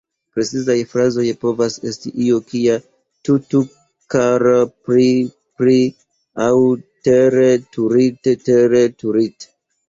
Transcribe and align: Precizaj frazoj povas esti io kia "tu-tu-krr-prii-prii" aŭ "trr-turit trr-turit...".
Precizaj 0.37 0.75
frazoj 0.91 1.25
povas 1.43 1.75
esti 1.89 2.11
io 2.27 2.37
kia 2.53 2.77
"tu-tu-krr-prii-prii" 3.29 5.93
aŭ 6.47 6.57
"trr-turit 7.09 8.19
trr-turit...". 8.49 9.49